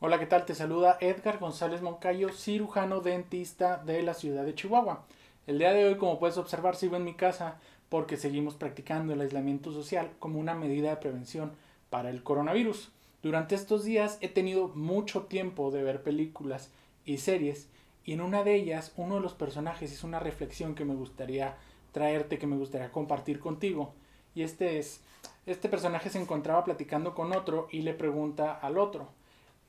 Hola, 0.00 0.20
¿qué 0.20 0.26
tal? 0.26 0.46
Te 0.46 0.54
saluda 0.54 0.96
Edgar 1.00 1.40
González 1.40 1.82
Moncayo, 1.82 2.28
cirujano 2.28 3.00
dentista 3.00 3.78
de 3.78 4.00
la 4.04 4.14
ciudad 4.14 4.44
de 4.44 4.54
Chihuahua. 4.54 5.04
El 5.48 5.58
día 5.58 5.72
de 5.72 5.86
hoy, 5.86 5.96
como 5.96 6.20
puedes 6.20 6.38
observar, 6.38 6.76
sigo 6.76 6.94
en 6.94 7.02
mi 7.02 7.14
casa 7.14 7.56
porque 7.88 8.16
seguimos 8.16 8.54
practicando 8.54 9.12
el 9.12 9.20
aislamiento 9.20 9.72
social 9.72 10.12
como 10.20 10.38
una 10.38 10.54
medida 10.54 10.90
de 10.90 10.98
prevención 10.98 11.50
para 11.90 12.10
el 12.10 12.22
coronavirus. 12.22 12.92
Durante 13.24 13.56
estos 13.56 13.82
días 13.82 14.18
he 14.20 14.28
tenido 14.28 14.68
mucho 14.68 15.22
tiempo 15.24 15.72
de 15.72 15.82
ver 15.82 16.04
películas 16.04 16.70
y 17.04 17.18
series 17.18 17.68
y 18.04 18.12
en 18.12 18.20
una 18.20 18.44
de 18.44 18.54
ellas 18.54 18.92
uno 18.96 19.16
de 19.16 19.20
los 19.20 19.34
personajes 19.34 19.90
es 19.90 20.04
una 20.04 20.20
reflexión 20.20 20.76
que 20.76 20.84
me 20.84 20.94
gustaría 20.94 21.56
traerte, 21.90 22.38
que 22.38 22.46
me 22.46 22.56
gustaría 22.56 22.92
compartir 22.92 23.40
contigo. 23.40 23.94
Y 24.36 24.44
este 24.44 24.78
es, 24.78 25.00
este 25.44 25.68
personaje 25.68 26.08
se 26.08 26.20
encontraba 26.20 26.62
platicando 26.62 27.16
con 27.16 27.32
otro 27.32 27.66
y 27.72 27.82
le 27.82 27.94
pregunta 27.94 28.52
al 28.52 28.78
otro, 28.78 29.08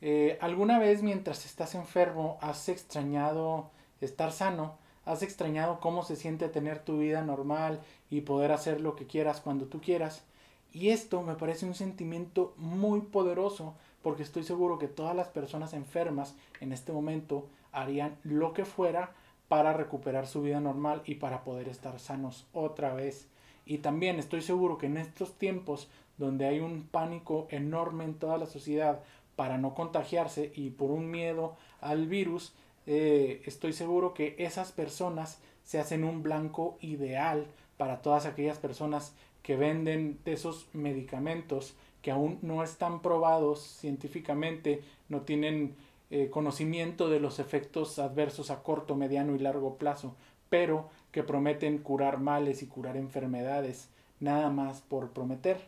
eh, 0.01 0.37
¿Alguna 0.41 0.79
vez 0.79 1.03
mientras 1.03 1.45
estás 1.45 1.75
enfermo 1.75 2.37
has 2.41 2.69
extrañado 2.69 3.69
estar 4.01 4.31
sano? 4.31 4.77
¿Has 5.05 5.23
extrañado 5.23 5.79
cómo 5.79 6.03
se 6.03 6.15
siente 6.15 6.49
tener 6.49 6.79
tu 6.79 6.99
vida 6.99 7.21
normal 7.21 7.81
y 8.09 8.21
poder 8.21 8.51
hacer 8.51 8.79
lo 8.79 8.95
que 8.95 9.07
quieras 9.07 9.41
cuando 9.41 9.65
tú 9.65 9.81
quieras? 9.81 10.23
Y 10.71 10.89
esto 10.89 11.21
me 11.23 11.35
parece 11.35 11.65
un 11.65 11.73
sentimiento 11.73 12.53
muy 12.57 13.01
poderoso 13.01 13.75
porque 14.03 14.23
estoy 14.23 14.43
seguro 14.43 14.77
que 14.77 14.87
todas 14.87 15.15
las 15.15 15.27
personas 15.27 15.73
enfermas 15.73 16.35
en 16.61 16.71
este 16.71 16.91
momento 16.91 17.47
harían 17.71 18.17
lo 18.23 18.53
que 18.53 18.65
fuera 18.65 19.13
para 19.47 19.73
recuperar 19.73 20.27
su 20.27 20.43
vida 20.43 20.59
normal 20.59 21.01
y 21.05 21.15
para 21.15 21.43
poder 21.43 21.67
estar 21.67 21.99
sanos 21.99 22.45
otra 22.53 22.93
vez. 22.93 23.27
Y 23.65 23.79
también 23.79 24.19
estoy 24.19 24.41
seguro 24.41 24.77
que 24.77 24.85
en 24.85 24.97
estos 24.97 25.33
tiempos 25.33 25.89
donde 26.17 26.45
hay 26.45 26.59
un 26.59 26.83
pánico 26.83 27.47
enorme 27.49 28.03
en 28.03 28.13
toda 28.13 28.37
la 28.37 28.45
sociedad 28.45 29.01
para 29.39 29.57
no 29.57 29.73
contagiarse 29.73 30.51
y 30.53 30.71
por 30.71 30.91
un 30.91 31.09
miedo 31.09 31.55
al 31.79 32.07
virus, 32.07 32.51
eh, 32.87 33.41
estoy 33.45 33.71
seguro 33.71 34.13
que 34.13 34.35
esas 34.37 34.73
personas 34.73 35.39
se 35.63 35.79
hacen 35.79 36.03
un 36.03 36.23
blanco 36.23 36.77
ideal 36.81 37.47
para 37.77 38.01
todas 38.01 38.25
aquellas 38.25 38.57
personas 38.57 39.15
que 39.41 39.55
venden 39.55 40.19
esos 40.25 40.67
medicamentos 40.73 41.73
que 42.01 42.11
aún 42.11 42.39
no 42.41 42.63
están 42.63 43.01
probados 43.01 43.61
científicamente, 43.61 44.81
no 45.07 45.21
tienen 45.21 45.73
eh, 46.11 46.29
conocimiento 46.29 47.09
de 47.09 47.21
los 47.21 47.39
efectos 47.39 47.97
adversos 47.97 48.51
a 48.51 48.61
corto, 48.61 48.97
mediano 48.97 49.35
y 49.35 49.39
largo 49.39 49.77
plazo, 49.77 50.17
pero 50.49 50.89
que 51.13 51.23
prometen 51.23 51.77
curar 51.77 52.19
males 52.19 52.61
y 52.61 52.67
curar 52.67 52.97
enfermedades, 52.97 53.87
nada 54.19 54.49
más 54.49 54.81
por 54.81 55.11
prometer. 55.11 55.61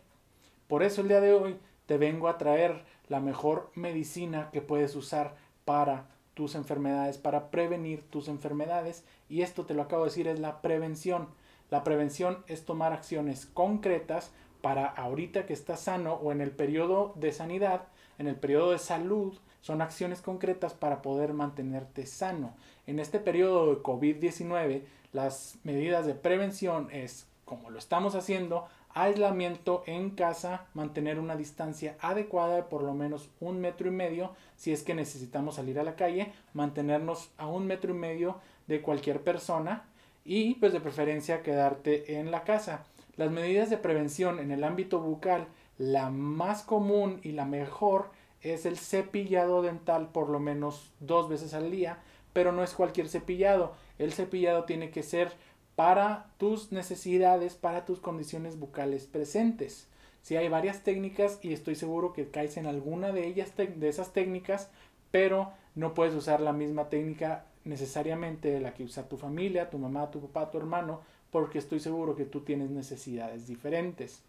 Por 0.68 0.84
eso 0.84 1.00
el 1.00 1.08
día 1.08 1.22
de 1.22 1.32
hoy 1.32 1.56
te 1.86 1.98
vengo 1.98 2.28
a 2.28 2.38
traer 2.38 2.84
la 3.12 3.20
mejor 3.20 3.70
medicina 3.76 4.50
que 4.54 4.62
puedes 4.62 4.96
usar 4.96 5.36
para 5.66 6.08
tus 6.34 6.56
enfermedades, 6.56 7.18
para 7.18 7.52
prevenir 7.52 8.04
tus 8.10 8.30
enfermedades. 8.30 9.04
Y 9.28 9.42
esto 9.42 9.66
te 9.66 9.74
lo 9.74 9.82
acabo 9.82 10.06
de 10.06 10.12
decir, 10.12 10.30
es 10.30 10.40
la 10.40 10.62
prevención. 10.62 11.28
La 11.70 11.84
prevención 11.84 12.38
es 12.48 12.64
tomar 12.64 12.94
acciones 12.94 13.46
concretas 13.46 14.32
para 14.62 14.86
ahorita 14.86 15.46
que 15.46 15.52
estás 15.52 15.82
sano 15.82 16.14
o 16.14 16.32
en 16.32 16.40
el 16.40 16.52
periodo 16.52 17.12
de 17.18 17.34
sanidad, 17.34 17.82
en 18.18 18.28
el 18.28 18.38
periodo 18.38 18.72
de 18.72 18.80
salud, 18.80 19.38
son 19.60 19.82
acciones 19.82 20.22
concretas 20.22 20.74
para 20.74 21.02
poder 21.02 21.34
mantenerte 21.34 22.06
sano. 22.06 22.56
En 22.88 22.98
este 22.98 23.20
periodo 23.20 23.76
de 23.76 23.84
COVID-19, 23.84 24.84
las 25.12 25.58
medidas 25.66 26.06
de 26.06 26.14
prevención 26.14 26.88
es, 26.94 27.28
como 27.44 27.72
lo 27.72 27.78
estamos 27.78 28.16
haciendo, 28.16 28.70
aislamiento 28.94 29.84
en 29.86 30.12
casa, 30.12 30.66
mantener 30.74 31.20
una 31.20 31.36
distancia 31.36 31.98
adecuada 32.00 32.56
de 32.56 32.64
por 32.64 32.84
lo 32.84 32.94
menos 32.94 33.30
un 33.40 33.60
metro 33.60 33.88
y 33.88 33.92
medio 33.92 34.32
si 34.56 34.72
es 34.72 34.84
que 34.84 34.94
necesitamos 34.94 35.56
salir 35.56 35.80
a 35.80 35.84
la 35.84 35.96
calle, 35.96 36.34
mantenernos 36.54 37.32
a 37.38 37.48
un 37.48 37.68
metro 37.68 37.92
y 37.92 37.98
medio 37.98 38.38
de 38.68 38.82
cualquier 38.82 39.22
persona 39.22 39.84
y 40.24 40.56
pues 40.56 40.74
de 40.74 40.82
preferencia 40.82 41.42
quedarte 41.42 42.20
en 42.20 42.32
la 42.32 42.44
casa. 42.44 42.86
Las 43.18 43.32
medidas 43.32 43.70
de 43.70 43.78
prevención 43.78 44.40
en 44.40 44.52
el 44.52 44.64
ámbito 44.64 45.00
bucal, 45.00 45.48
la 45.78 46.10
más 46.10 46.64
común 46.64 47.20
y 47.24 47.32
la 47.32 47.46
mejor 47.46 48.10
es 48.42 48.66
el 48.66 48.78
cepillado 48.78 49.62
dental 49.62 50.10
por 50.12 50.30
lo 50.30 50.40
menos 50.40 50.92
dos 51.00 51.30
veces 51.30 51.54
al 51.54 51.72
día, 51.72 52.00
pero 52.34 52.52
no 52.52 52.64
es 52.64 52.74
cualquier 52.74 53.10
cepillado. 53.10 53.74
El 54.00 54.14
cepillado 54.14 54.64
tiene 54.64 54.90
que 54.90 55.04
ser 55.04 55.32
para 55.76 56.28
tus 56.38 56.72
necesidades, 56.72 57.56
para 57.56 57.86
tus 57.86 58.00
condiciones 58.00 58.60
bucales 58.60 59.06
presentes. 59.06 59.88
Si 60.22 60.36
hay 60.36 60.50
varias 60.50 60.84
técnicas 60.84 61.40
y 61.42 61.54
estoy 61.54 61.76
seguro 61.76 62.14
que 62.14 62.30
caes 62.30 62.58
en 62.58 62.68
alguna 62.68 63.12
de 63.12 63.28
ellas, 63.28 63.54
de 63.56 63.90
esas 63.90 64.14
técnicas, 64.14 64.70
pero 65.10 65.52
no 65.76 65.94
puedes 65.94 66.14
usar 66.14 66.42
la 66.42 66.54
misma 66.54 66.90
técnica 66.90 67.46
necesariamente 67.64 68.52
de 68.52 68.60
la 68.60 68.74
que 68.74 68.84
usa 68.84 69.08
tu 69.08 69.18
familia, 69.18 69.70
tu 69.70 69.78
mamá, 69.78 70.12
tu 70.12 70.22
papá, 70.22 70.52
tu 70.52 70.58
hermano, 70.58 71.02
porque 71.32 71.60
estoy 71.60 71.80
seguro 71.80 72.16
que 72.16 72.26
tú 72.26 72.42
tienes 72.42 72.70
necesidades 72.70 73.48
diferentes. 73.48 74.22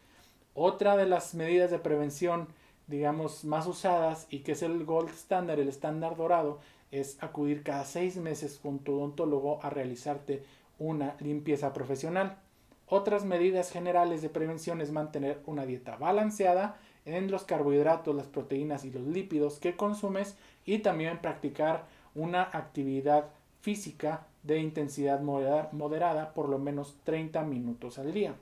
Otra 0.55 0.97
de 0.97 1.07
las 1.07 1.35
medidas 1.35 1.71
de 1.71 1.79
prevención, 1.79 2.49
digamos, 2.87 3.45
más 3.45 3.67
usadas 3.67 4.27
y 4.31 4.41
que 4.41 4.53
es 4.53 4.63
el 4.63 4.85
gold 4.85 5.11
standard, 5.11 5.59
el 5.59 5.69
estándar 5.69 6.17
dorado, 6.17 6.61
es 6.91 7.17
acudir 7.23 7.63
cada 7.63 7.85
seis 7.85 8.17
meses 8.17 8.59
con 8.59 8.79
tu 8.79 8.95
odontólogo 8.95 9.61
a 9.63 9.71
realizarte 9.71 10.45
una 10.83 11.17
limpieza 11.21 11.73
profesional. 11.73 12.39
Otras 12.87 13.25
medidas 13.25 13.71
generales 13.71 14.21
de 14.21 14.29
prevención 14.29 14.81
es 14.81 14.91
mantener 14.91 15.41
una 15.47 15.65
dieta 15.65 15.97
balanceada 15.97 16.77
en 17.05 17.31
los 17.31 17.45
carbohidratos, 17.45 18.15
las 18.15 18.27
proteínas 18.27 18.85
y 18.85 18.91
los 18.91 19.07
lípidos 19.07 19.61
que 19.61 19.77
consumes 19.77 20.37
y 20.65 20.79
también 20.79 21.21
practicar 21.21 21.87
una 22.15 22.43
actividad 22.43 23.31
física 23.61 24.27
de 24.43 24.59
intensidad 24.59 25.21
moderada 25.21 26.35
por 26.35 26.49
lo 26.49 26.59
menos 26.59 26.97
30 27.05 27.43
minutos 27.45 27.99
al 27.99 28.13
día. 28.13 28.35